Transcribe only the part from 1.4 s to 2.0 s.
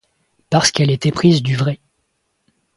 du vrai.